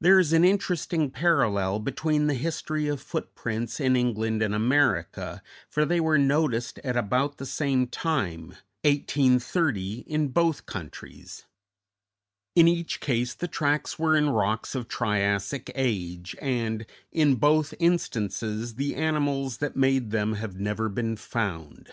There 0.00 0.18
is 0.18 0.32
an 0.32 0.44
interesting 0.46 1.10
parallel 1.10 1.78
between 1.78 2.26
the 2.26 2.32
history 2.32 2.88
of 2.88 3.02
footprints 3.02 3.80
in 3.80 3.96
England 3.96 4.40
and 4.40 4.54
America, 4.54 5.42
for 5.68 5.84
they 5.84 6.00
were 6.00 6.16
noticed 6.16 6.78
at 6.78 6.96
about 6.96 7.36
the 7.36 7.44
same 7.44 7.86
time, 7.86 8.54
1830, 8.86 10.04
in 10.06 10.28
both 10.28 10.64
countries; 10.64 11.44
in 12.56 12.66
each 12.66 12.98
case 12.98 13.34
the 13.34 13.46
tracks 13.46 13.98
were 13.98 14.16
in 14.16 14.30
rocks 14.30 14.74
of 14.74 14.88
Triassic 14.88 15.70
age, 15.74 16.34
and, 16.40 16.86
in 17.10 17.34
both 17.34 17.74
instances, 17.78 18.76
the 18.76 18.94
animals 18.94 19.58
that 19.58 19.76
made 19.76 20.12
them 20.12 20.32
have 20.36 20.58
never 20.58 20.88
been 20.88 21.14
found. 21.14 21.92